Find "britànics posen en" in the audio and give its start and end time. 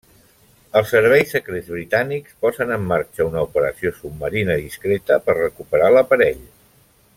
1.73-2.87